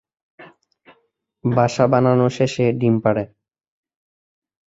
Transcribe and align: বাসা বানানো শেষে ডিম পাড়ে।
বাসা 1.43 1.85
বানানো 1.91 2.27
শেষে 2.37 2.65
ডিম 2.79 2.95
পাড়ে। 3.03 3.23